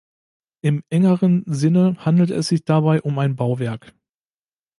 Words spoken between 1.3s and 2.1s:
Sinne